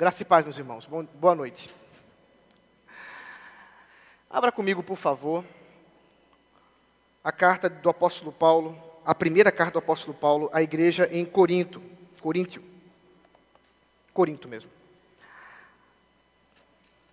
[0.00, 0.86] Graça e paz, meus irmãos.
[0.86, 1.70] Boa noite.
[4.30, 5.44] Abra comigo, por favor,
[7.22, 11.82] a carta do apóstolo Paulo, a primeira carta do apóstolo Paulo à igreja em Corinto.
[12.18, 12.64] Coríntio.
[14.14, 14.70] Corinto mesmo.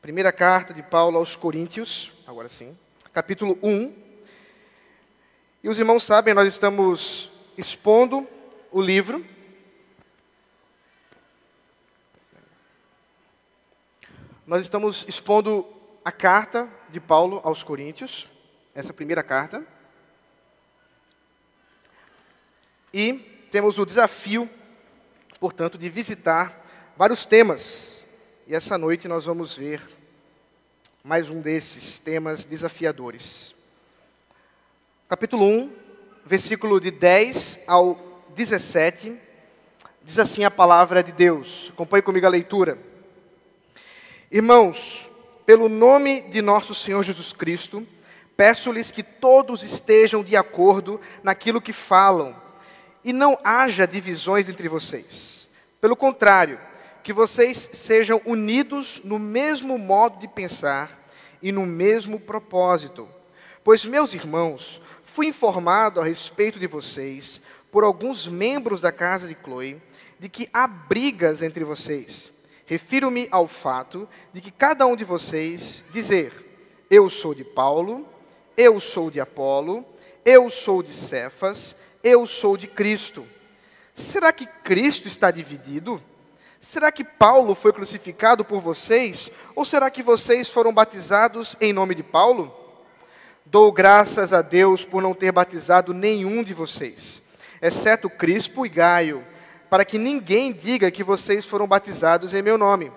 [0.02, 2.74] Primeira carta de Paulo aos Coríntios, agora sim,
[3.12, 3.94] capítulo 1.
[5.62, 8.26] E os irmãos sabem, nós estamos expondo
[8.72, 9.26] o livro
[14.48, 15.68] Nós estamos expondo
[16.06, 18.30] a carta de Paulo aos Coríntios,
[18.74, 19.62] essa primeira carta.
[22.94, 23.16] E
[23.52, 24.50] temos o desafio,
[25.38, 26.66] portanto, de visitar
[26.96, 28.06] vários temas.
[28.48, 29.82] E essa noite nós vamos ver
[31.04, 33.54] mais um desses temas desafiadores.
[35.10, 35.76] Capítulo 1,
[36.26, 39.14] versículo de 10 ao 17,
[40.02, 41.70] diz assim a palavra de Deus.
[41.74, 42.96] Acompanhe comigo a leitura.
[44.30, 45.10] Irmãos,
[45.46, 47.88] pelo nome de nosso Senhor Jesus Cristo,
[48.36, 52.36] peço-lhes que todos estejam de acordo naquilo que falam
[53.06, 55.48] e não haja divisões entre vocês.
[55.80, 56.60] Pelo contrário,
[57.02, 61.08] que vocês sejam unidos no mesmo modo de pensar
[61.42, 63.08] e no mesmo propósito.
[63.64, 67.40] Pois, meus irmãos, fui informado a respeito de vocês
[67.72, 69.82] por alguns membros da casa de Chloe
[70.20, 72.30] de que há brigas entre vocês.
[72.68, 76.34] Refiro-me ao fato de que cada um de vocês dizer:
[76.90, 78.06] Eu sou de Paulo,
[78.58, 79.86] eu sou de Apolo,
[80.26, 83.26] eu sou de Cefas, eu sou de Cristo.
[83.96, 86.04] Será que Cristo está dividido?
[86.60, 89.32] Será que Paulo foi crucificado por vocês?
[89.56, 92.54] Ou será que vocês foram batizados em nome de Paulo?
[93.46, 97.22] Dou graças a Deus por não ter batizado nenhum de vocês,
[97.62, 99.26] exceto Crispo e Gaio
[99.70, 102.92] para que ninguém diga que vocês foram batizados em meu nome.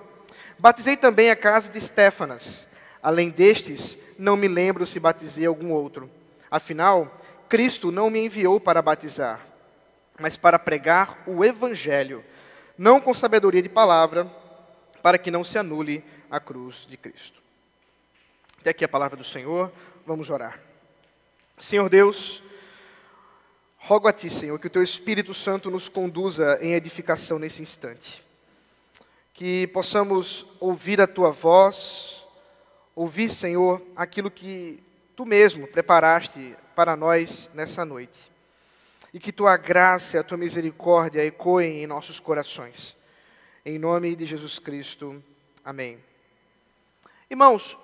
[0.58, 2.66] Batizei também a casa de Stefanas.
[3.02, 6.10] Além destes, não me lembro se batizei algum outro.
[6.50, 9.40] Afinal, Cristo não me enviou para batizar,
[10.18, 12.24] mas para pregar o Evangelho,
[12.76, 14.26] não com sabedoria de palavra,
[15.02, 17.40] para que não se anule a cruz de Cristo.
[18.60, 19.72] Até aqui a palavra do Senhor,
[20.06, 20.60] vamos orar.
[21.58, 22.42] Senhor Deus,
[23.82, 28.22] Rogo a Ti, Senhor, que o Teu Espírito Santo nos conduza em edificação nesse instante.
[29.32, 32.22] Que possamos ouvir a Tua voz,
[32.94, 34.82] ouvir, Senhor, aquilo que
[35.16, 38.30] Tu mesmo preparaste para nós nessa noite.
[39.14, 42.94] E que Tua graça e a Tua misericórdia ecoem em nossos corações.
[43.64, 45.24] Em nome de Jesus Cristo.
[45.64, 45.98] Amém.
[47.30, 47.76] Irmãos,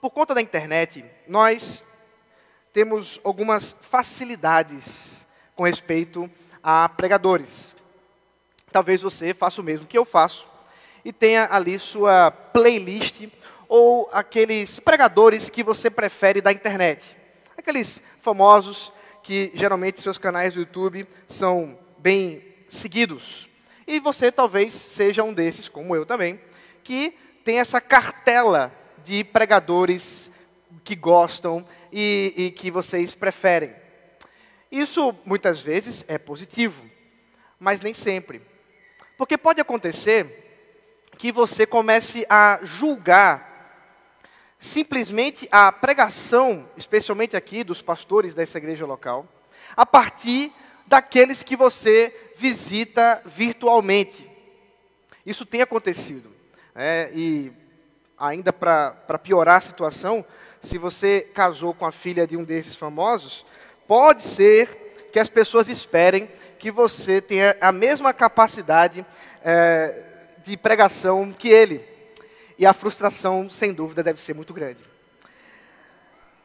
[0.00, 1.84] por conta da internet, nós
[2.72, 5.21] temos algumas facilidades
[5.62, 6.28] com respeito
[6.60, 7.72] a pregadores.
[8.72, 10.48] Talvez você faça o mesmo que eu faço
[11.04, 13.28] e tenha ali sua playlist
[13.68, 17.16] ou aqueles pregadores que você prefere da internet.
[17.56, 18.92] Aqueles famosos
[19.22, 23.48] que geralmente seus canais do YouTube são bem seguidos.
[23.86, 26.40] E você talvez seja um desses, como eu também,
[26.82, 28.72] que tem essa cartela
[29.04, 30.28] de pregadores
[30.82, 33.81] que gostam e, e que vocês preferem.
[34.72, 36.82] Isso muitas vezes é positivo,
[37.60, 38.40] mas nem sempre.
[39.18, 43.52] Porque pode acontecer que você comece a julgar
[44.58, 49.28] simplesmente a pregação, especialmente aqui dos pastores dessa igreja local,
[49.76, 50.50] a partir
[50.86, 54.26] daqueles que você visita virtualmente.
[55.26, 56.32] Isso tem acontecido.
[56.74, 57.52] É, e
[58.16, 60.24] ainda para piorar a situação,
[60.62, 63.44] se você casou com a filha de um desses famosos,
[63.92, 66.26] pode ser que as pessoas esperem
[66.58, 69.04] que você tenha a mesma capacidade
[69.44, 70.02] é,
[70.42, 71.86] de pregação que ele.
[72.58, 74.82] E a frustração, sem dúvida, deve ser muito grande.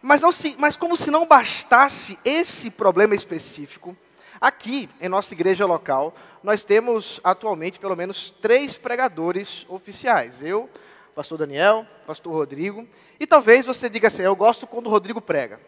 [0.02, 3.96] Mas, não se, mas como se não bastasse esse problema específico,
[4.42, 10.44] aqui em nossa igreja local, nós temos atualmente pelo menos três pregadores oficiais.
[10.44, 10.70] Eu,
[11.16, 12.86] pastor Daniel, pastor Rodrigo,
[13.18, 15.62] e talvez você diga assim, eu gosto quando o Rodrigo prega.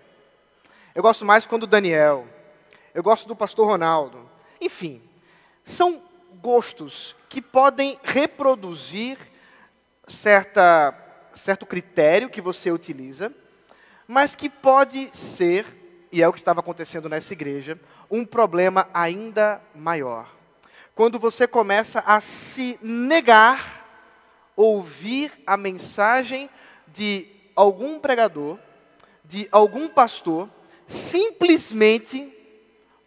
[0.95, 2.27] Eu gosto mais quando o Daniel.
[2.93, 4.29] Eu gosto do pastor Ronaldo.
[4.59, 5.01] Enfim,
[5.63, 6.01] são
[6.41, 9.17] gostos que podem reproduzir
[10.07, 10.95] certa,
[11.33, 13.33] certo critério que você utiliza,
[14.07, 15.65] mas que pode ser,
[16.11, 20.27] e é o que estava acontecendo nessa igreja, um problema ainda maior.
[20.95, 23.79] Quando você começa a se negar
[24.55, 26.49] ouvir a mensagem
[26.87, 28.57] de algum pregador,
[29.23, 30.49] de algum pastor,
[30.89, 32.35] simplesmente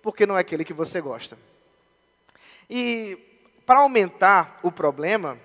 [0.00, 1.37] porque não é aquele que você gosta.
[2.70, 3.19] E
[3.67, 5.38] para aumentar o problema,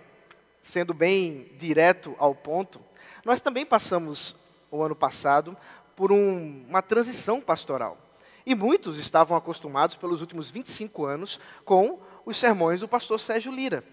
[0.62, 2.80] sendo bem direto ao ponto,
[3.26, 4.36] nós também passamos
[4.72, 5.58] o ano passado
[5.96, 7.98] por um, uma transição pastoral.
[8.46, 13.84] E muitos estavam acostumados pelos últimos 25 anos com os sermões do pastor Sérgio Lira.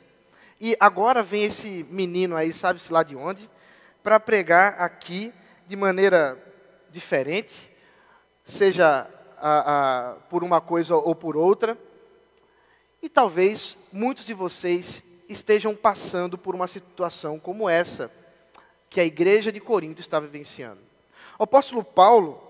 [0.61, 3.51] E agora vem esse menino aí, sabe-se lá de onde,
[4.03, 5.33] para pregar aqui
[5.67, 6.39] de maneira
[6.91, 7.74] diferente,
[8.45, 9.09] seja
[9.39, 11.77] a, a, por uma coisa ou por outra.
[13.03, 18.11] E talvez muitos de vocês estejam passando por uma situação como essa
[18.89, 20.81] que a igreja de Corinto está vivenciando.
[21.39, 22.41] O apóstolo Paulo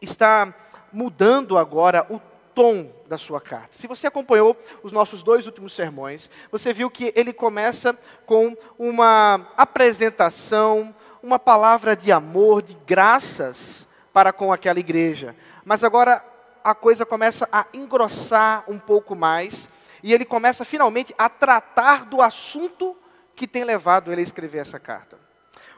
[0.00, 0.54] está
[0.92, 2.20] mudando agora o
[2.54, 3.68] tom da sua carta.
[3.70, 9.48] Se você acompanhou os nossos dois últimos sermões, você viu que ele começa com uma
[9.56, 15.34] apresentação, uma palavra de amor, de graças para com aquela igreja.
[15.64, 16.24] Mas agora
[16.62, 19.68] a coisa começa a engrossar um pouco mais
[20.02, 22.96] e ele começa finalmente a tratar do assunto
[23.34, 25.18] que tem levado ele a escrever essa carta.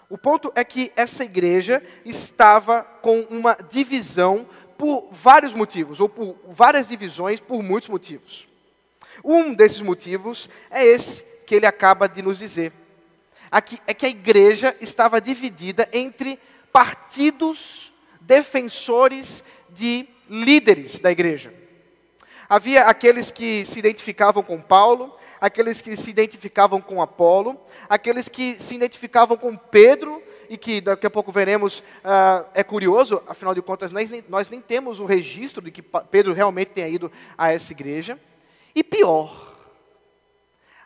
[0.09, 4.47] O ponto é que essa igreja estava com uma divisão
[4.77, 8.47] por vários motivos, ou por várias divisões por muitos motivos.
[9.25, 12.73] Um desses motivos é esse que ele acaba de nos dizer.
[13.51, 16.39] Aqui é que a igreja estava dividida entre
[16.73, 17.94] partidos
[18.27, 21.53] defensores de líderes da igreja.
[22.49, 28.61] Havia aqueles que se identificavam com Paulo, aqueles que se identificavam com Apolo, aqueles que
[28.61, 33.63] se identificavam com Pedro, e que daqui a pouco veremos, uh, é curioso, afinal de
[33.63, 37.53] contas, nós nem, nós nem temos o registro de que Pedro realmente tenha ido a
[37.53, 38.19] essa igreja.
[38.75, 39.55] E pior,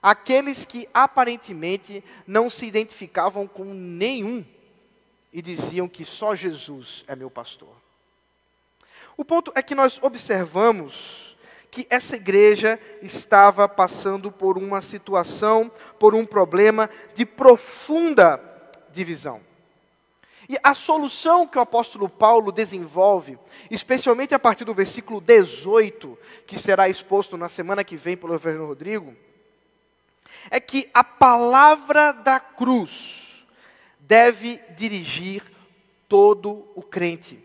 [0.03, 4.45] aqueles que aparentemente não se identificavam com nenhum
[5.33, 7.75] e diziam que só Jesus é meu pastor.
[9.17, 11.37] O ponto é que nós observamos
[11.71, 18.41] que essa igreja estava passando por uma situação, por um problema de profunda
[18.91, 19.41] divisão.
[20.49, 23.39] E a solução que o apóstolo Paulo desenvolve,
[23.71, 28.65] especialmente a partir do versículo 18, que será exposto na semana que vem pelo reverendo
[28.65, 29.15] Rodrigo,
[30.51, 33.28] é que a palavra da cruz
[34.09, 35.43] deve dirigir
[36.09, 37.39] todo o crente.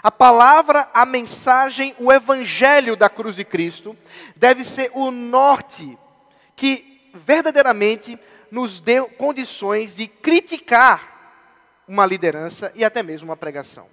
[0.00, 3.96] A palavra, a mensagem, o evangelho da cruz de Cristo
[4.36, 5.98] deve ser o norte
[6.54, 8.16] que verdadeiramente
[8.52, 13.88] nos deu condições de criticar uma liderança e até mesmo uma pregação.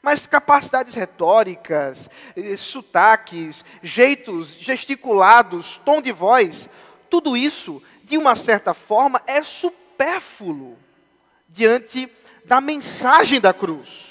[0.00, 6.70] Mas capacidades retóricas, eh, sotaques, jeitos gesticulados, tom de voz,
[7.10, 10.78] tudo isso, de uma certa forma, é supérfluo
[11.52, 12.10] diante
[12.44, 14.10] da mensagem da cruz.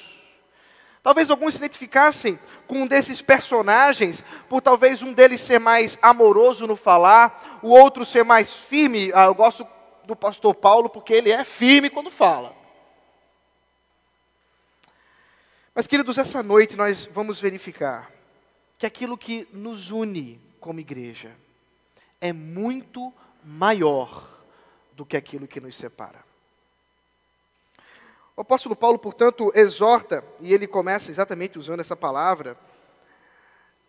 [1.04, 6.68] Talvez alguns se identificassem com um desses personagens, por talvez um deles ser mais amoroso
[6.68, 9.12] no falar, o outro ser mais firme.
[9.14, 9.68] Ah, eu gosto
[10.06, 12.56] do pastor Paulo porque ele é firme quando fala.
[15.74, 18.12] Mas, queridos, essa noite nós vamos verificar
[18.78, 21.36] que aquilo que nos une como igreja
[22.20, 23.12] é muito
[23.44, 24.30] maior
[24.94, 26.31] do que aquilo que nos separa.
[28.42, 32.58] O apóstolo Paulo, portanto, exorta, e ele começa exatamente usando essa palavra,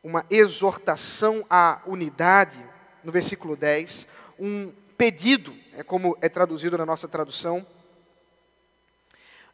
[0.04, 2.62] uma exortação à unidade,
[3.02, 4.06] no versículo 10,
[4.38, 7.66] um pedido, é como é traduzido na nossa tradução,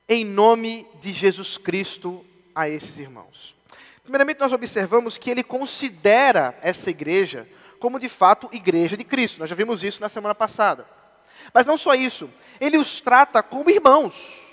[0.09, 3.55] em nome de Jesus Cristo a esses irmãos.
[4.03, 9.39] Primeiramente, nós observamos que ele considera essa igreja como de fato igreja de Cristo.
[9.39, 10.89] Nós já vimos isso na semana passada.
[11.55, 12.29] Mas não só isso,
[12.61, 14.48] ele os trata como irmãos.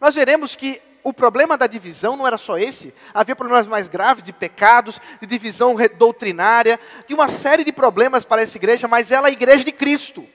[0.00, 4.24] Nós veremos que o problema da divisão não era só esse, havia problemas mais graves
[4.24, 9.28] de pecados, de divisão doutrinária, de uma série de problemas para essa igreja, mas ela
[9.28, 10.26] é a igreja de Cristo.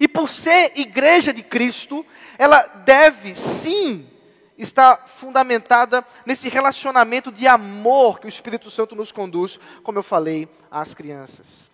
[0.00, 2.04] E por ser igreja de Cristo,
[2.36, 4.08] ela deve sim
[4.58, 10.48] estar fundamentada nesse relacionamento de amor que o Espírito Santo nos conduz, como eu falei
[10.70, 11.70] às crianças.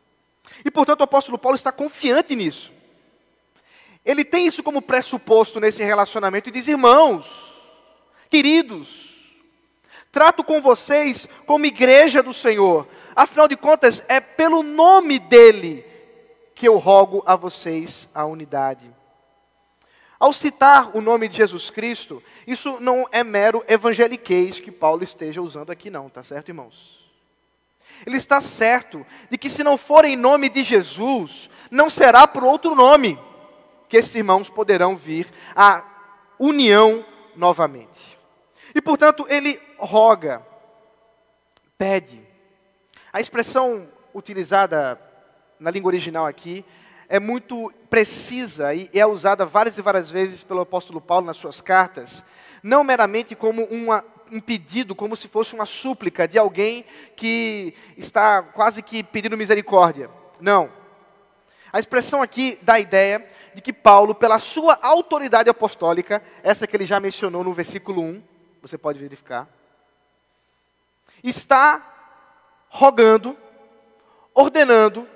[0.65, 2.73] E portanto o apóstolo Paulo está confiante nisso.
[4.05, 7.26] Ele tem isso como pressuposto nesse relacionamento e diz: irmãos,
[8.31, 9.14] queridos,
[10.11, 12.87] trato com vocês como igreja do Senhor.
[13.14, 15.85] Afinal de contas, é pelo nome dele
[16.55, 18.93] que eu rogo a vocês a unidade.
[20.19, 25.40] Ao citar o nome de Jesus Cristo, isso não é mero evangeliquez que Paulo esteja
[25.40, 26.99] usando aqui, não, tá certo, irmãos?
[28.05, 32.43] Ele está certo de que se não for em nome de Jesus, não será por
[32.43, 33.19] outro nome
[33.88, 35.85] que esses irmãos poderão vir à
[36.38, 37.04] união
[37.35, 38.18] novamente.
[38.75, 40.42] E portanto, ele roga,
[41.76, 42.21] pede.
[43.12, 45.00] A expressão utilizada
[45.59, 46.64] na língua original aqui
[47.09, 51.61] é muito precisa e é usada várias e várias vezes pelo apóstolo Paulo nas suas
[51.61, 52.23] cartas,
[52.62, 56.85] não meramente como uma, um pedido, como se fosse uma súplica de alguém
[57.16, 60.11] que está quase que pedindo misericórdia.
[60.40, 60.71] Não.
[61.73, 63.26] A expressão aqui dá a ideia
[63.59, 68.23] de que Paulo, pela sua autoridade apostólica, essa que ele já mencionou no versículo 1,
[68.62, 69.49] você pode verificar,
[71.25, 71.83] está
[72.69, 73.37] rogando,
[74.33, 75.09] ordenando,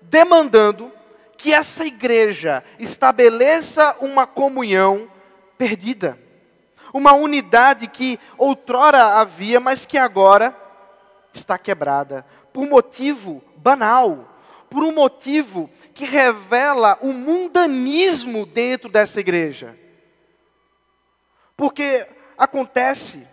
[0.00, 0.90] demandando
[1.36, 5.10] que essa igreja estabeleça uma comunhão
[5.58, 6.18] perdida.
[6.94, 10.56] Uma unidade que outrora havia, mas que agora
[11.34, 12.24] está quebrada.
[12.54, 14.31] Por motivo banal.
[14.72, 19.78] Por um motivo que revela o mundanismo dentro dessa igreja.
[21.54, 23.26] Porque acontece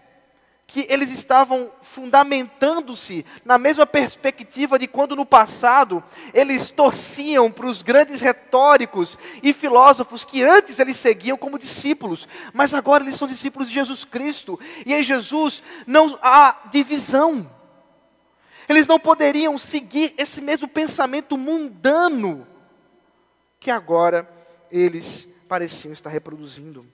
[0.67, 7.81] que eles estavam fundamentando-se na mesma perspectiva de quando no passado eles torciam para os
[7.81, 13.69] grandes retóricos e filósofos que antes eles seguiam como discípulos, mas agora eles são discípulos
[13.69, 17.49] de Jesus Cristo, e em Jesus não há divisão.
[18.69, 22.47] Eles não poderiam seguir esse mesmo pensamento mundano
[23.59, 24.29] que agora
[24.71, 26.85] eles pareciam estar reproduzindo.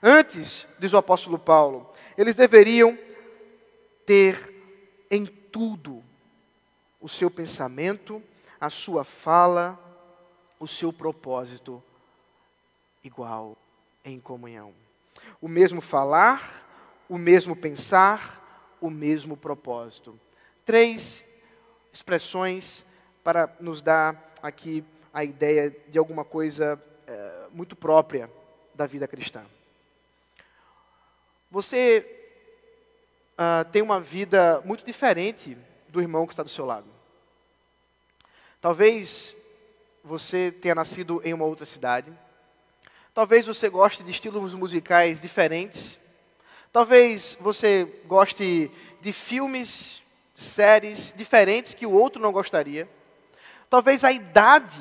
[0.00, 2.96] Antes, diz o apóstolo Paulo, eles deveriam
[4.06, 4.54] ter
[5.10, 6.04] em tudo
[7.00, 8.22] o seu pensamento,
[8.60, 9.76] a sua fala,
[10.60, 11.82] o seu propósito
[13.02, 13.56] igual
[14.04, 14.72] em comunhão.
[15.40, 16.64] O mesmo falar,
[17.08, 20.18] o mesmo pensar, o mesmo propósito.
[20.66, 21.24] Três
[21.92, 22.84] expressões
[23.24, 28.30] para nos dar aqui a ideia de alguma coisa é, muito própria
[28.74, 29.42] da vida cristã.
[31.50, 32.04] Você
[33.38, 35.56] uh, tem uma vida muito diferente
[35.88, 36.86] do irmão que está do seu lado.
[38.60, 39.34] Talvez
[40.02, 42.12] você tenha nascido em uma outra cidade.
[43.14, 45.98] Talvez você goste de estilos musicais diferentes.
[46.72, 48.70] Talvez você goste
[49.00, 50.02] de filmes,
[50.36, 52.88] séries diferentes que o outro não gostaria.
[53.68, 54.80] Talvez a idade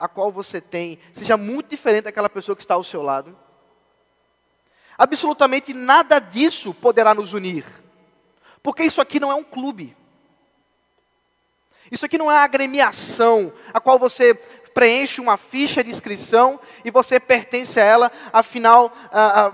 [0.00, 3.38] a qual você tem seja muito diferente daquela pessoa que está ao seu lado.
[4.98, 7.64] Absolutamente nada disso poderá nos unir.
[8.62, 9.96] Porque isso aqui não é um clube.
[11.90, 16.90] Isso aqui não é uma agremiação a qual você preenche uma ficha de inscrição e
[16.90, 18.92] você pertence a ela, afinal,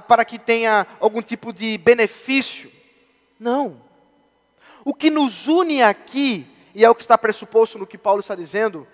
[0.09, 2.71] para que tenha algum tipo de benefício.
[3.39, 3.83] Não.
[4.85, 8.35] O que nos une aqui, e é o que está pressuposto no que Paulo está
[8.35, 8.87] dizendo,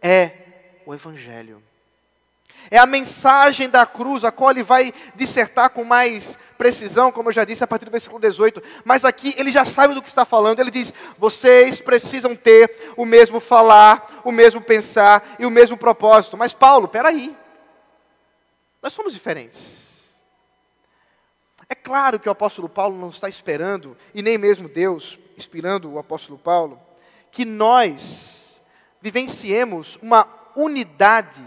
[0.00, 0.32] é
[0.86, 1.62] o Evangelho.
[2.70, 7.32] É a mensagem da cruz, a qual ele vai dissertar com mais precisão, como eu
[7.32, 8.62] já disse, a partir do versículo 18.
[8.84, 10.60] Mas aqui ele já sabe do que está falando.
[10.60, 16.36] Ele diz: vocês precisam ter o mesmo falar, o mesmo pensar e o mesmo propósito.
[16.36, 17.36] Mas, Paulo, peraí.
[18.80, 19.91] Nós somos diferentes.
[21.68, 25.98] É claro que o apóstolo Paulo não está esperando, e nem mesmo Deus, inspirando o
[25.98, 26.80] apóstolo Paulo,
[27.30, 28.60] que nós
[29.00, 31.42] vivenciemos uma unidade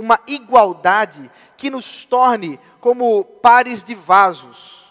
[0.00, 4.90] uma igualdade que nos torne como pares de vasos,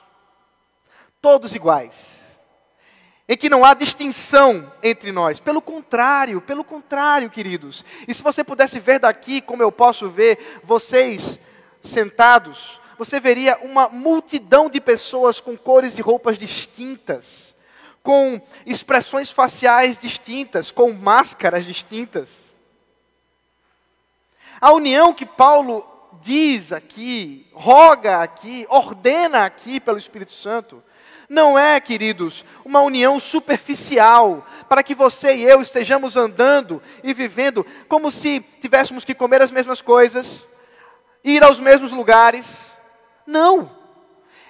[1.20, 2.20] todos iguais,
[3.28, 5.40] em que não há distinção entre nós.
[5.40, 7.84] Pelo contrário, pelo contrário, queridos.
[8.08, 11.40] E se você pudesse ver daqui, como eu posso ver vocês
[11.82, 17.56] sentados, você veria uma multidão de pessoas com cores e roupas distintas,
[18.04, 22.44] com expressões faciais distintas, com máscaras distintas.
[24.60, 25.88] A união que Paulo
[26.22, 30.84] diz aqui, roga aqui, ordena aqui pelo Espírito Santo,
[31.30, 37.66] não é, queridos, uma união superficial, para que você e eu estejamos andando e vivendo
[37.88, 40.44] como se tivéssemos que comer as mesmas coisas,
[41.24, 42.78] ir aos mesmos lugares.
[43.30, 43.78] Não.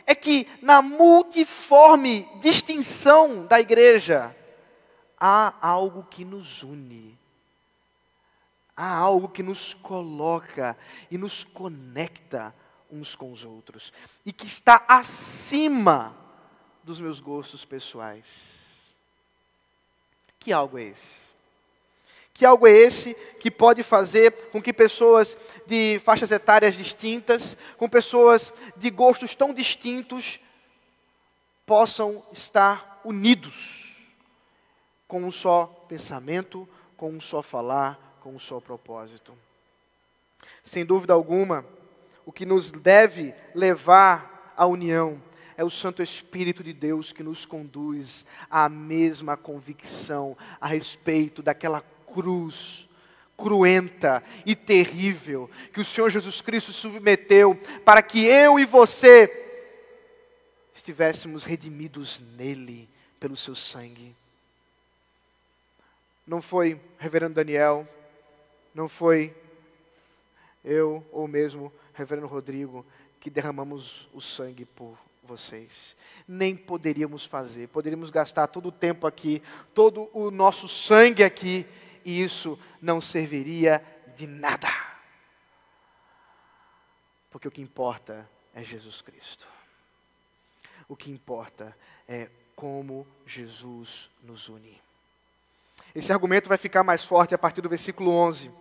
[0.06, 4.36] É que na multiforme distinção da igreja,
[5.20, 7.20] há algo que nos une
[8.80, 10.78] há algo que nos coloca
[11.12, 12.56] e nos conecta
[12.90, 13.92] uns com os outros
[14.26, 16.16] e que está acima
[16.82, 18.26] dos meus gostos pessoais.
[20.40, 21.29] Que algo é esse?
[22.40, 25.36] Que algo é esse que pode fazer com que pessoas
[25.68, 30.40] de faixas etárias distintas, com pessoas de gostos tão distintos,
[31.66, 33.94] possam estar unidos
[35.06, 36.66] com um só pensamento,
[36.96, 39.38] com um só falar, com um só propósito.
[40.64, 41.66] Sem dúvida alguma,
[42.26, 45.22] o que nos deve levar à união
[45.58, 51.84] é o Santo Espírito de Deus que nos conduz à mesma convicção a respeito daquela
[52.14, 52.88] cruz
[53.38, 59.48] cruenta e terrível que o Senhor Jesus Cristo submeteu para que eu e você
[60.76, 62.88] estivéssemos redimidos nele
[63.20, 64.16] pelo seu sangue.
[66.28, 67.88] Não foi Reverendo Daniel,
[68.74, 69.34] não foi
[70.64, 72.86] eu ou mesmo Reverendo Rodrigo
[73.20, 75.96] que derramamos o sangue por vocês.
[76.28, 79.42] Nem poderíamos fazer, poderíamos gastar todo o tempo aqui,
[79.74, 81.66] todo o nosso sangue aqui,
[82.04, 83.84] e isso não serviria
[84.16, 84.68] de nada.
[87.32, 89.48] Porque o que importa é Jesus Cristo.
[90.88, 91.76] O que importa
[92.08, 94.82] é como Jesus nos une.
[95.94, 98.52] Esse argumento vai ficar mais forte a partir do versículo 11.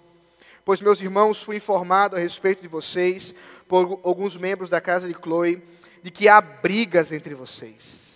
[0.64, 3.34] Pois, meus irmãos, fui informado a respeito de vocês
[3.66, 5.62] por alguns membros da casa de Chloe
[6.02, 8.07] de que há brigas entre vocês.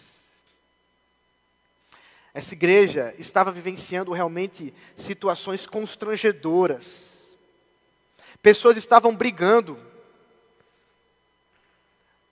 [2.34, 7.18] Essa igreja estava vivenciando realmente situações constrangedoras.
[8.40, 9.78] Pessoas estavam brigando.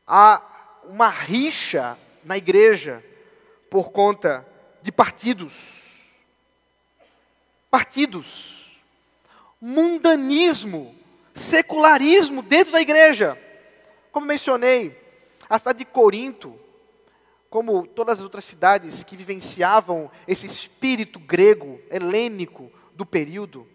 [0.07, 0.42] Há
[0.85, 3.04] uma rixa na igreja
[3.69, 4.47] por conta
[4.80, 5.52] de partidos.
[7.71, 8.59] Partidos.
[9.61, 10.97] Mundanismo,
[11.35, 13.38] secularismo dentro da igreja.
[14.11, 14.99] Como mencionei,
[15.49, 16.59] a cidade de Corinto,
[17.50, 23.66] como todas as outras cidades que vivenciavam esse espírito grego, helênico do período,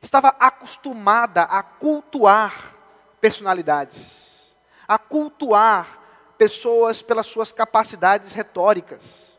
[0.00, 2.74] estava acostumada a cultuar
[3.20, 4.42] personalidades,
[4.88, 6.00] a cultuar
[6.38, 9.38] pessoas pelas suas capacidades retóricas,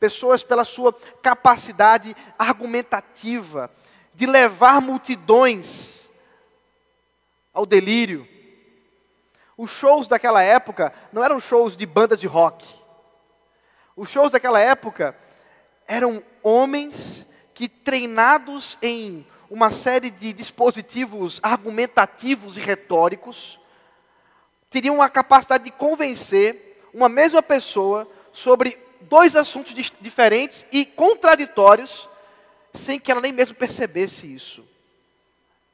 [0.00, 3.70] pessoas pela sua capacidade argumentativa
[4.14, 6.10] de levar multidões
[7.52, 8.26] ao delírio.
[9.62, 12.66] Os shows daquela época não eram shows de bandas de rock.
[13.94, 15.16] Os shows daquela época
[15.86, 23.60] eram homens que, treinados em uma série de dispositivos argumentativos e retóricos,
[24.68, 32.08] teriam a capacidade de convencer uma mesma pessoa sobre dois assuntos diferentes e contraditórios,
[32.74, 34.68] sem que ela nem mesmo percebesse isso.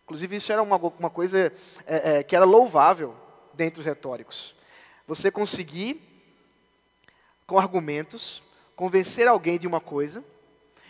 [0.04, 1.50] Inclusive, isso era uma, uma coisa
[1.86, 3.16] é, é, que era louvável
[3.58, 4.54] dentre os retóricos.
[5.06, 6.00] Você conseguir,
[7.46, 8.40] com argumentos,
[8.76, 10.24] convencer alguém de uma coisa,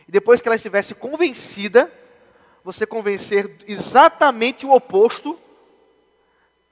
[0.07, 1.91] e depois que ela estivesse convencida,
[2.63, 5.41] você convencer exatamente o oposto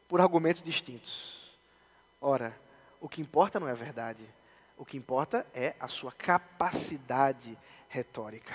[0.06, 1.56] por argumentos distintos.
[2.20, 2.54] Ora,
[3.00, 4.22] o que importa não é a verdade,
[4.76, 7.56] o que importa é a sua capacidade
[7.88, 8.54] retórica.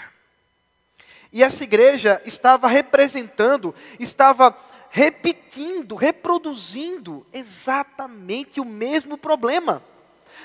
[1.32, 4.58] E essa igreja estava representando, estava
[4.90, 9.82] repetindo, reproduzindo exatamente o mesmo problema,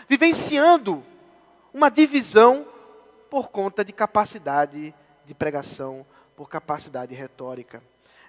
[0.09, 1.05] vivenciando
[1.75, 2.67] uma divisão
[3.29, 4.95] por conta de capacidade
[5.25, 7.83] de pregação, por capacidade retórica.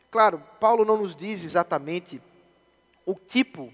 [0.10, 2.20] Claro, Paulo não nos diz exatamente
[3.06, 3.72] o tipo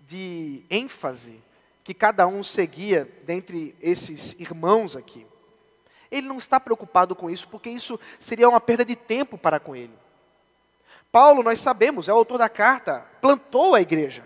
[0.00, 1.40] de ênfase
[1.84, 5.26] que cada um seguia dentre esses irmãos aqui.
[6.14, 9.74] Ele não está preocupado com isso, porque isso seria uma perda de tempo para com
[9.74, 9.92] ele.
[11.10, 14.24] Paulo, nós sabemos, é o autor da carta, plantou a igreja.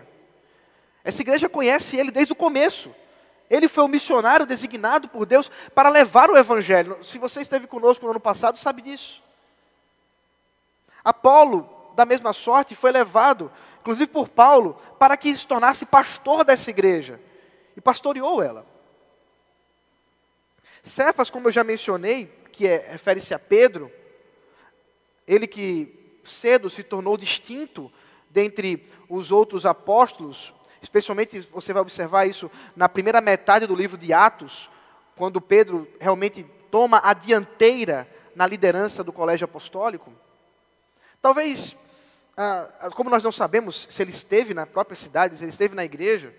[1.03, 2.93] Essa igreja conhece ele desde o começo.
[3.49, 7.03] Ele foi o missionário designado por Deus para levar o evangelho.
[7.03, 9.21] Se você esteve conosco no ano passado, sabe disso.
[11.03, 13.51] Apolo, da mesma sorte, foi levado
[13.89, 17.19] inclusive por Paulo, para que se tornasse pastor dessa igreja.
[17.75, 18.65] E pastoreou ela.
[20.83, 23.91] Cefas, como eu já mencionei, que é, refere-se a Pedro,
[25.27, 27.91] ele que cedo se tornou distinto
[28.29, 34.13] dentre os outros apóstolos, especialmente você vai observar isso na primeira metade do livro de
[34.13, 34.69] Atos,
[35.15, 40.13] quando Pedro realmente toma a dianteira na liderança do colégio apostólico.
[41.21, 41.75] Talvez
[42.41, 45.75] ah, ah, como nós não sabemos se ele esteve na própria cidade, se ele esteve
[45.75, 46.33] na igreja,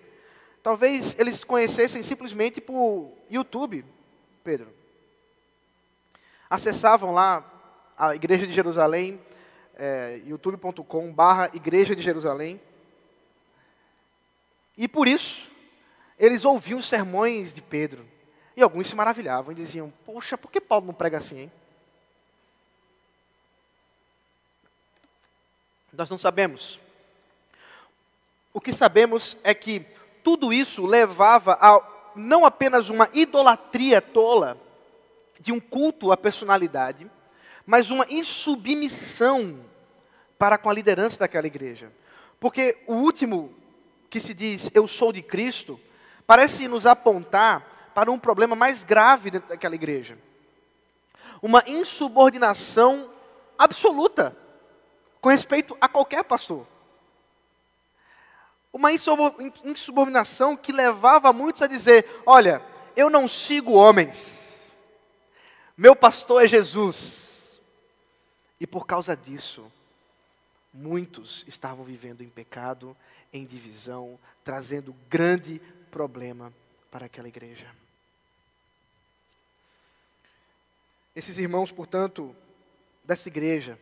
[0.63, 3.85] talvez eles conhecessem simplesmente por YouTube,
[4.43, 4.73] Pedro.
[6.49, 7.43] Acessavam lá
[7.97, 9.19] a Igreja de Jerusalém,
[9.75, 12.59] é, youtube.com barra Igreja de Jerusalém.
[14.77, 15.49] E por isso,
[16.17, 18.05] eles ouviam os sermões de Pedro.
[18.55, 21.51] E alguns se maravilhavam e diziam, poxa, por que Paulo não prega assim, hein?
[25.93, 26.79] Nós não sabemos.
[28.53, 29.85] O que sabemos é que
[30.23, 31.79] tudo isso levava a
[32.15, 34.57] não apenas uma idolatria tola,
[35.39, 37.09] de um culto à personalidade,
[37.65, 39.59] mas uma insubmissão
[40.37, 41.91] para com a liderança daquela igreja.
[42.39, 43.53] Porque o último
[44.09, 45.79] que se diz, eu sou de Cristo,
[46.27, 50.17] parece nos apontar para um problema mais grave dentro daquela igreja.
[51.41, 53.09] Uma insubordinação
[53.57, 54.35] absoluta
[55.19, 56.67] com respeito a qualquer pastor.
[58.73, 62.61] Uma insubordinação que levava muitos a dizer: olha,
[62.95, 64.71] eu não sigo homens,
[65.75, 67.19] meu pastor é Jesus.
[68.59, 69.65] E por causa disso,
[70.71, 72.95] muitos estavam vivendo em pecado,
[73.33, 76.53] em divisão, trazendo grande problema
[76.91, 77.67] para aquela igreja.
[81.15, 82.35] Esses irmãos, portanto,
[83.03, 83.77] dessa igreja,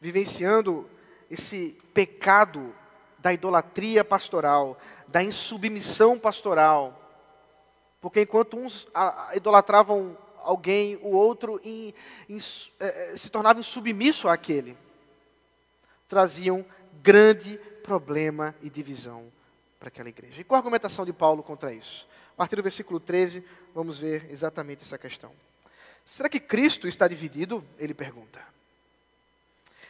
[0.00, 0.88] vivenciando
[1.30, 2.74] esse pecado
[3.22, 6.98] da idolatria pastoral, da insubmissão pastoral.
[8.00, 8.88] Porque enquanto uns
[9.32, 11.94] idolatravam alguém, o outro in,
[12.80, 14.76] eh, se tornava insubmisso àquele.
[16.08, 16.66] Traziam
[17.00, 19.32] grande problema e divisão
[19.78, 20.40] para aquela igreja.
[20.40, 22.08] E qual a argumentação de Paulo contra isso?
[22.34, 25.30] A partir do versículo 13, vamos ver exatamente essa questão.
[26.04, 27.64] Será que Cristo está dividido?
[27.78, 28.40] Ele pergunta.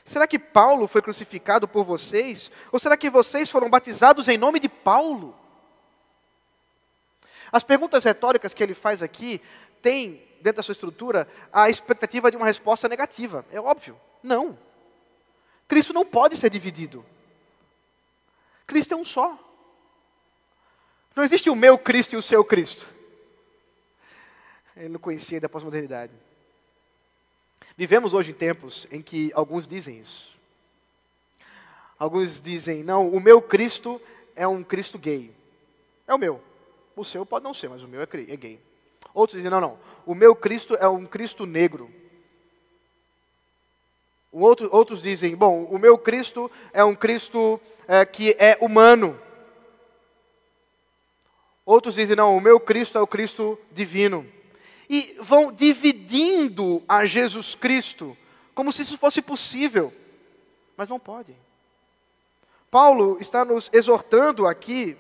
[0.05, 2.51] Será que Paulo foi crucificado por vocês?
[2.71, 5.37] Ou será que vocês foram batizados em nome de Paulo?
[7.51, 9.41] As perguntas retóricas que ele faz aqui
[9.81, 13.45] têm, dentro da sua estrutura, a expectativa de uma resposta negativa.
[13.53, 13.99] É óbvio.
[14.23, 14.59] Não.
[15.69, 17.05] Cristo não pode ser dividido.
[18.67, 19.39] Cristo é um só.
[21.15, 22.89] Não existe o meu Cristo e o seu Cristo.
[24.75, 26.13] Ele não conhecia da pós-modernidade.
[27.77, 30.37] Vivemos hoje em tempos em que alguns dizem isso.
[31.99, 34.01] Alguns dizem, não, o meu Cristo
[34.37, 35.35] é um Cristo gay.
[36.07, 36.41] É o meu.
[36.95, 38.61] O seu pode não ser, mas o meu é, é gay.
[39.15, 41.91] Outros dizem, não, não, o meu Cristo é um Cristo negro.
[44.31, 49.19] Outro, outros dizem, bom, o meu Cristo é um Cristo é, que é humano.
[51.65, 54.27] Outros dizem, não, o meu Cristo é o Cristo divino
[54.93, 58.15] e vão dividindo a Jesus Cristo,
[58.55, 59.91] como se isso fosse possível,
[60.77, 61.35] mas não pode.
[62.71, 64.95] Paulo está nos exortando aqui,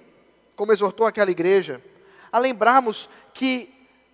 [0.57, 1.85] como exortou aquela igreja,
[2.33, 3.69] a lembrarmos que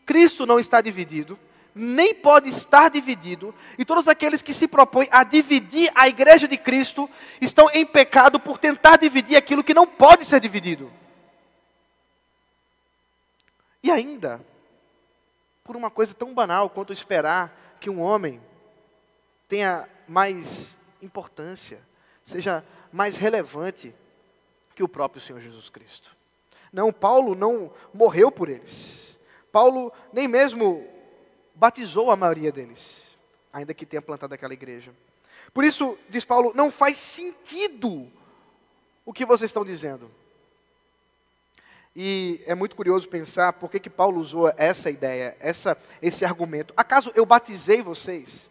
[0.04, 1.38] Cristo não está dividido,
[1.72, 6.56] nem pode estar dividido, e todos aqueles que se propõem a dividir a igreja de
[6.56, 7.08] Cristo
[7.40, 10.90] estão em pecado por tentar dividir aquilo que não pode ser dividido.
[13.80, 14.44] E ainda,
[15.68, 18.40] por uma coisa tão banal quanto esperar que um homem
[19.46, 21.78] tenha mais importância,
[22.24, 23.94] seja mais relevante
[24.74, 26.16] que o próprio Senhor Jesus Cristo.
[26.72, 29.18] Não, Paulo não morreu por eles.
[29.52, 30.88] Paulo nem mesmo
[31.54, 33.04] batizou a maioria deles,
[33.52, 34.90] ainda que tenha plantado aquela igreja.
[35.52, 38.10] Por isso, diz Paulo, não faz sentido
[39.04, 40.10] o que vocês estão dizendo.
[41.94, 46.74] E é muito curioso pensar por que, que Paulo usou essa ideia, essa, esse argumento.
[46.76, 48.48] Acaso eu batizei vocês?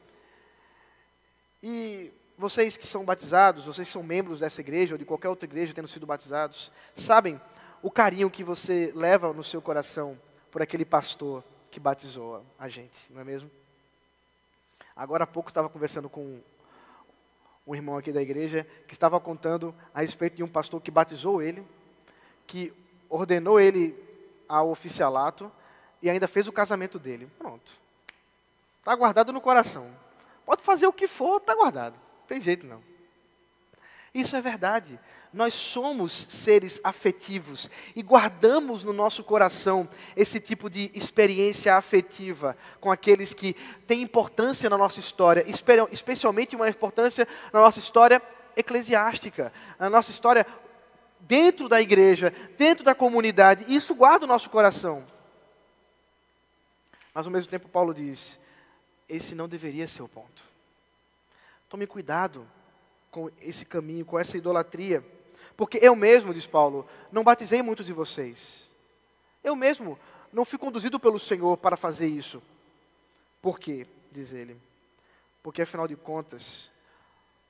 [1.64, 5.74] E vocês que são batizados, vocês são membros dessa igreja ou de qualquer outra igreja
[5.74, 7.40] tendo sido batizados, sabem
[7.82, 10.20] o carinho que você leva no seu coração
[10.52, 13.50] por aquele pastor que batizou a gente, não é mesmo?
[14.96, 16.40] Agora há pouco estava conversando com
[17.66, 21.42] um irmão aqui da igreja que estava contando a respeito de um pastor que batizou
[21.42, 21.66] ele,
[22.46, 22.74] que
[23.10, 23.96] ordenou ele
[24.48, 25.52] ao oficialato
[26.02, 27.30] e ainda fez o casamento dele.
[27.38, 27.74] Pronto.
[28.80, 29.90] Está guardado no coração.
[30.46, 31.96] Pode fazer o que for, está guardado.
[31.96, 32.82] Não tem jeito não.
[34.14, 35.00] Isso é verdade.
[35.34, 42.90] Nós somos seres afetivos e guardamos no nosso coração esse tipo de experiência afetiva com
[42.90, 43.54] aqueles que
[43.86, 45.46] têm importância na nossa história,
[45.92, 48.22] especialmente uma importância na nossa história
[48.56, 50.48] eclesiástica, na nossa história
[51.28, 55.06] dentro da igreja, dentro da comunidade, isso guarda o nosso coração.
[57.14, 58.40] Mas ao mesmo tempo, Paulo diz:
[59.10, 60.44] esse não deveria ser o ponto.
[61.70, 62.48] Tome cuidado
[63.12, 65.04] com esse caminho, com essa idolatria,
[65.56, 68.70] porque eu mesmo, diz Paulo, não batizei muitos de vocês.
[69.44, 70.00] Eu mesmo
[70.32, 72.42] não fui conduzido pelo Senhor para fazer isso.
[73.42, 73.88] Por quê?
[74.12, 74.60] Diz ele.
[75.42, 76.70] Porque afinal de contas,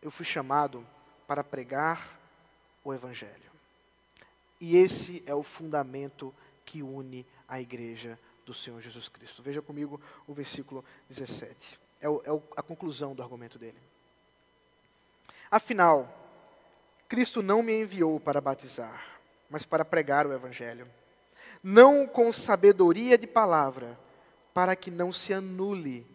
[0.01, 0.85] eu fui chamado
[1.27, 2.17] para pregar
[2.83, 3.46] o Evangelho.
[4.59, 6.33] E esse é o fundamento
[6.65, 9.43] que une a igreja do Senhor Jesus Cristo.
[9.43, 11.79] Veja comigo o versículo 17.
[12.01, 13.77] É, o, é a conclusão do argumento dele.
[15.49, 16.11] Afinal,
[17.07, 20.87] Cristo não me enviou para batizar, mas para pregar o Evangelho.
[21.63, 23.97] Não com sabedoria de palavra,
[24.53, 26.05] para que não se anule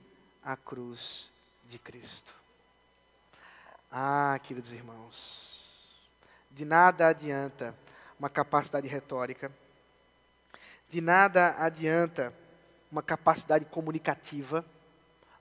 [0.42, 1.30] a cruz
[1.68, 2.34] de Cristo.
[3.90, 5.86] Ah, queridos irmãos,
[6.50, 7.76] de nada adianta
[8.22, 9.50] uma capacidade retórica.
[10.88, 12.32] De nada adianta
[12.90, 14.64] uma capacidade comunicativa,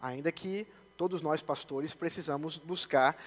[0.02, 0.65] ainda que
[1.02, 3.17] Todos nós, pastores, precisamos buscar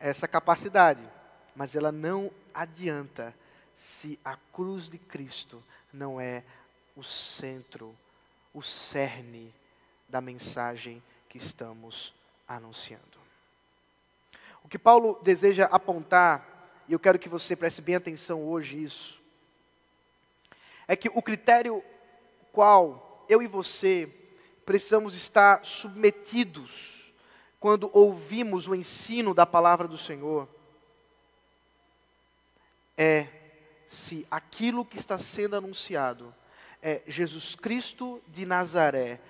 [0.00, 1.06] essa capacidade,
[1.54, 3.34] mas ela não adianta
[3.76, 6.42] se a cruz de Cristo não é
[6.96, 7.94] o centro,
[8.54, 9.54] o cerne
[10.08, 12.14] da mensagem que estamos
[12.48, 13.04] anunciando.
[14.64, 16.57] O que Paulo deseja apontar,
[16.88, 19.20] e eu quero que você preste bem atenção hoje isso,
[20.86, 21.84] é que o critério
[22.52, 24.08] qual eu e você
[24.64, 27.12] precisamos estar submetidos
[27.60, 30.48] quando ouvimos o ensino da palavra do Senhor
[32.96, 33.28] é
[33.86, 36.34] se aquilo que está sendo anunciado
[36.82, 39.20] é Jesus Cristo de Nazaré,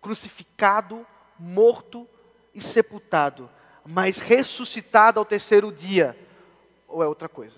[0.00, 1.06] crucificado,
[1.38, 2.08] morto
[2.54, 3.50] e sepultado,
[3.84, 6.16] mas ressuscitado ao terceiro dia,
[6.94, 7.56] ou é outra coisa.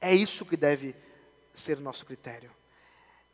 [0.00, 0.96] É isso que deve
[1.54, 2.50] ser o nosso critério.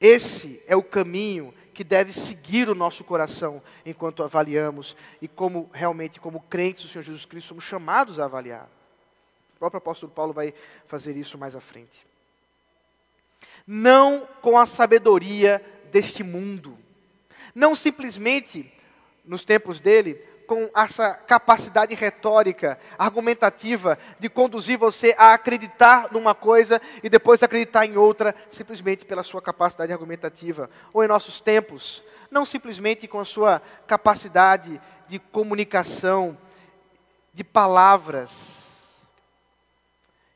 [0.00, 6.18] Esse é o caminho que deve seguir o nosso coração enquanto avaliamos e como realmente
[6.18, 8.68] como crentes do Senhor Jesus Cristo somos chamados a avaliar.
[9.54, 10.52] O próprio apóstolo Paulo vai
[10.88, 12.04] fazer isso mais à frente.
[13.64, 16.76] Não com a sabedoria deste mundo.
[17.54, 18.72] Não simplesmente
[19.24, 20.14] nos tempos dele
[20.46, 27.86] com essa capacidade retórica, argumentativa, de conduzir você a acreditar numa coisa e depois acreditar
[27.86, 30.68] em outra, simplesmente pela sua capacidade argumentativa.
[30.92, 36.36] Ou em nossos tempos, não simplesmente com a sua capacidade de comunicação,
[37.32, 38.58] de palavras.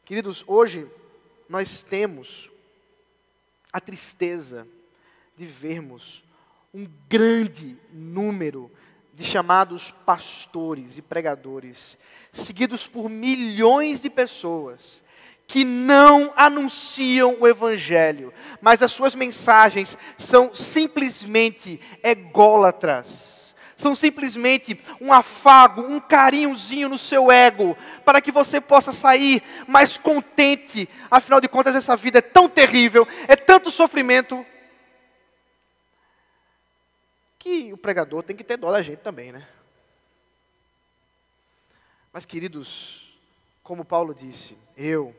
[0.04, 0.90] Queridos, hoje
[1.48, 2.50] nós temos
[3.72, 4.66] a tristeza
[5.36, 6.22] de vermos
[6.76, 8.70] um grande número
[9.14, 11.96] de chamados pastores e pregadores,
[12.30, 15.02] seguidos por milhões de pessoas
[15.46, 25.14] que não anunciam o Evangelho, mas as suas mensagens são simplesmente ególatras, são simplesmente um
[25.14, 30.86] afago, um carinhozinho no seu ego, para que você possa sair mais contente.
[31.10, 34.44] Afinal de contas, essa vida é tão terrível, é tanto sofrimento,
[37.46, 39.48] que o pregador tem que ter dó da gente também, né?
[42.12, 43.16] Mas, queridos,
[43.62, 45.14] como Paulo disse, eu,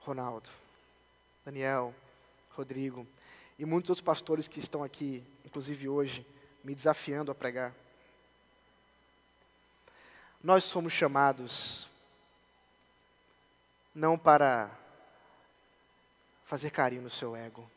[0.00, 0.50] Ronaldo,
[1.46, 1.94] Daniel,
[2.50, 3.06] Rodrigo
[3.58, 6.26] e muitos outros pastores que estão aqui, inclusive hoje,
[6.62, 7.72] me desafiando a pregar.
[10.44, 11.88] Nós somos chamados
[13.94, 14.70] não para
[16.44, 17.68] fazer carinho no seu ego,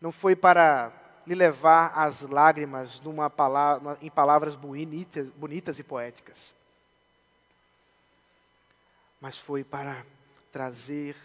[0.00, 0.92] não foi para
[1.26, 6.52] lhe levar às lágrimas palavra, em palavras bonitas, bonitas e poéticas.
[9.20, 10.04] Mas foi para
[10.52, 11.16] trazer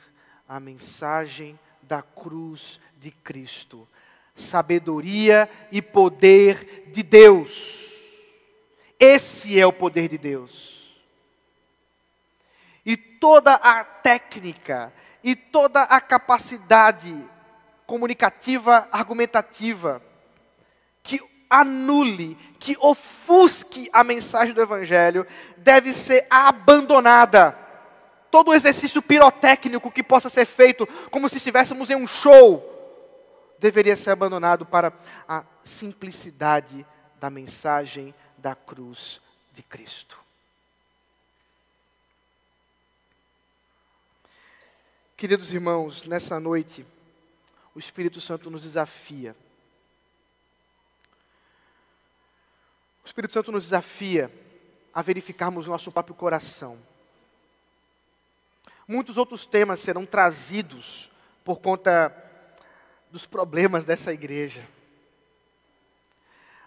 [0.48, 3.88] a mensagem da cruz de Cristo,
[4.36, 7.90] sabedoria e poder de Deus.
[9.00, 10.80] Esse é o poder de Deus.
[12.86, 17.14] E toda a técnica e toda a capacidade
[17.90, 20.00] comunicativa, argumentativa,
[21.02, 25.26] que anule, que ofusque a mensagem do Evangelho,
[25.58, 27.58] deve ser abandonada.
[28.30, 32.64] Todo exercício pirotécnico que possa ser feito, como se estivéssemos em um show,
[33.58, 34.94] deveria ser abandonado para
[35.28, 36.86] a simplicidade
[37.20, 39.20] da mensagem da cruz
[39.52, 40.16] de Cristo.
[45.18, 46.86] Queridos irmãos, nessa noite,
[47.80, 49.34] o Espírito Santo nos desafia.
[53.02, 54.30] O Espírito Santo nos desafia
[54.94, 56.78] a verificarmos o nosso próprio coração.
[58.86, 61.10] Muitos outros temas serão trazidos
[61.46, 62.14] por conta
[63.10, 64.68] dos problemas dessa igreja.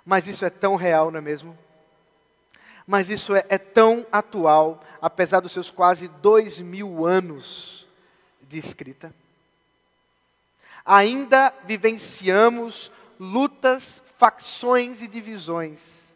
[0.06, 1.58] Mas isso é tão real, não é mesmo?
[2.86, 7.86] Mas isso é, é tão atual, apesar dos seus quase dois mil anos
[8.40, 9.14] de escrita
[10.84, 16.14] ainda vivenciamos lutas, facções e divisões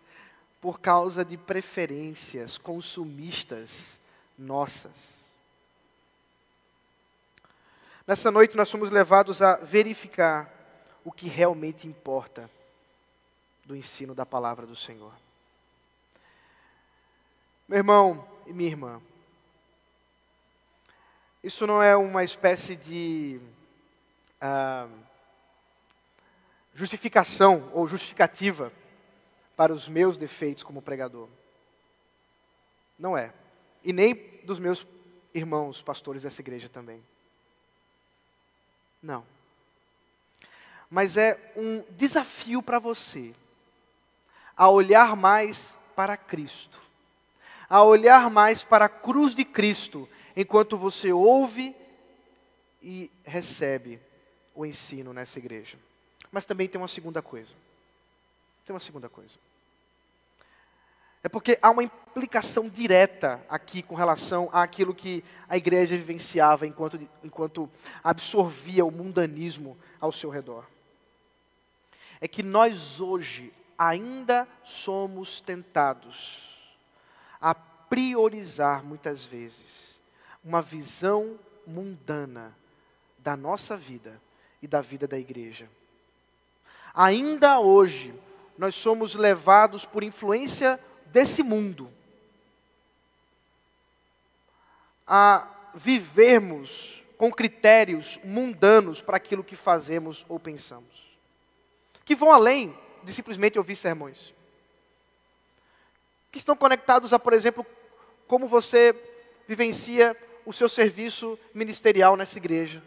[0.60, 3.98] por causa de preferências consumistas
[4.36, 5.16] nossas.
[8.06, 10.50] Nessa noite nós somos levados a verificar
[11.04, 12.50] o que realmente importa
[13.64, 15.12] do ensino da palavra do Senhor.
[17.68, 19.02] Meu irmão e minha irmã,
[21.42, 23.40] isso não é uma espécie de
[24.40, 24.88] ah,
[26.74, 28.72] justificação ou justificativa
[29.56, 31.28] para os meus defeitos como pregador.
[32.98, 33.32] Não é.
[33.82, 34.86] E nem dos meus
[35.34, 37.02] irmãos pastores dessa igreja também.
[39.02, 39.24] Não.
[40.90, 43.34] Mas é um desafio para você
[44.56, 46.80] a olhar mais para Cristo,
[47.68, 51.74] a olhar mais para a cruz de Cristo, enquanto você ouve
[52.82, 54.00] e recebe
[54.56, 55.78] o ensino nessa igreja.
[56.32, 57.52] Mas também tem uma segunda coisa.
[58.64, 59.34] Tem uma segunda coisa.
[61.22, 67.00] É porque há uma implicação direta aqui com relação àquilo que a igreja vivenciava enquanto,
[67.22, 67.70] enquanto
[68.02, 70.64] absorvia o mundanismo ao seu redor.
[72.20, 76.44] É que nós hoje ainda somos tentados
[77.40, 80.00] a priorizar muitas vezes
[80.44, 82.56] uma visão mundana
[83.18, 84.20] da nossa vida
[84.62, 85.68] e da vida da igreja.
[86.94, 88.14] Ainda hoje,
[88.56, 91.90] nós somos levados por influência desse mundo
[95.06, 101.16] a vivermos com critérios mundanos para aquilo que fazemos ou pensamos,
[102.04, 104.34] que vão além de simplesmente ouvir sermões,
[106.32, 107.64] que estão conectados a, por exemplo,
[108.26, 108.94] como você
[109.46, 112.82] vivencia o seu serviço ministerial nessa igreja,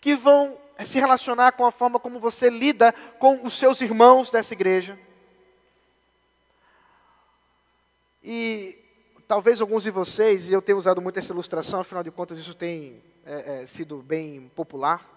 [0.00, 4.54] que vão se relacionar com a forma como você lida com os seus irmãos dessa
[4.54, 4.98] igreja
[8.22, 8.78] E
[9.26, 12.54] talvez alguns de vocês, e eu tenho usado muito essa ilustração, afinal de contas isso
[12.54, 15.08] tem é, é, sido bem popular.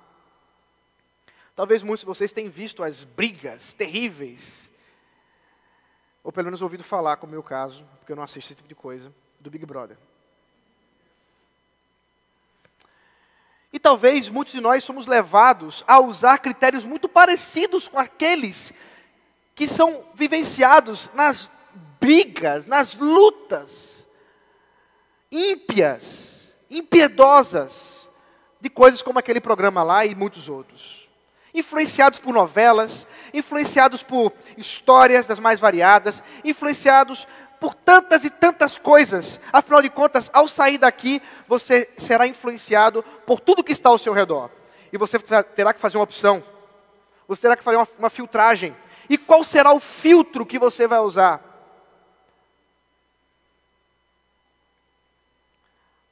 [1.55, 4.71] Talvez muitos de vocês tenham visto as brigas terríveis,
[6.23, 8.55] ou pelo menos ouvido falar, como é o meu caso, porque eu não assisto esse
[8.55, 9.97] tipo de coisa, do Big Brother.
[13.83, 18.73] Talvez muitos de nós somos levados a usar critérios muito parecidos com aqueles
[19.53, 21.49] que são vivenciados nas
[21.99, 24.07] brigas, nas lutas
[25.29, 28.09] ímpias, impiedosas,
[28.61, 31.09] de coisas como aquele programa lá e muitos outros.
[31.53, 37.27] Influenciados por novelas, influenciados por histórias das mais variadas, influenciados
[37.63, 39.39] por tantas e tantas coisas.
[39.53, 44.11] Afinal de contas, ao sair daqui, você será influenciado por tudo que está ao seu
[44.11, 44.51] redor.
[44.91, 45.17] E você
[45.55, 46.43] terá que fazer uma opção.
[47.25, 48.75] Você terá que fazer uma, uma filtragem.
[49.09, 51.41] E qual será o filtro que você vai usar?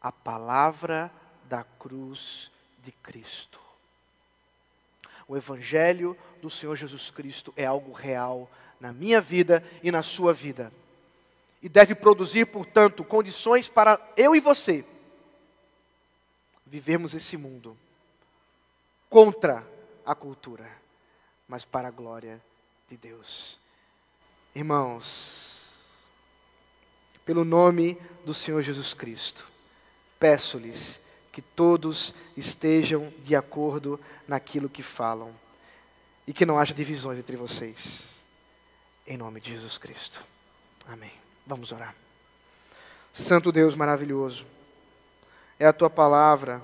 [0.01, 1.11] a palavra
[1.43, 2.49] da cruz
[2.83, 3.59] de Cristo.
[5.27, 10.33] O Evangelho do Senhor Jesus Cristo é algo real na minha vida e na sua
[10.33, 10.71] vida.
[11.61, 14.83] E deve produzir, portanto, condições para eu e você
[16.65, 17.77] vivermos esse mundo
[19.09, 19.67] contra
[20.05, 20.69] a cultura,
[21.47, 22.41] mas para a glória
[22.89, 23.59] de Deus.
[24.55, 25.61] Irmãos,
[27.25, 29.45] pelo nome do Senhor Jesus Cristo,
[30.19, 30.99] peço-lhes
[31.31, 35.33] que todos estejam de acordo naquilo que falam
[36.25, 38.03] e que não haja divisões entre vocês.
[39.05, 40.23] Em nome de Jesus Cristo.
[40.87, 41.20] Amém.
[41.51, 41.93] Vamos orar.
[43.13, 44.45] Santo Deus maravilhoso,
[45.59, 46.61] é a tua palavra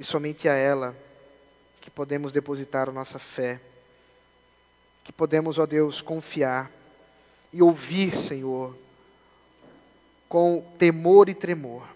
[0.00, 0.96] e somente a ela
[1.80, 3.60] que podemos depositar a nossa fé,
[5.04, 6.68] que podemos, ó Deus, confiar
[7.52, 8.76] e ouvir, Senhor,
[10.28, 11.86] com temor e tremor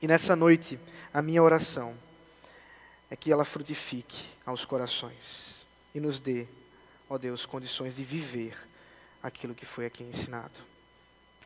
[0.00, 0.78] e nessa noite,
[1.12, 1.96] a minha oração
[3.10, 6.46] é que ela frutifique aos corações e nos dê,
[7.10, 8.56] ó Deus, condições de viver
[9.20, 10.75] aquilo que foi aqui ensinado.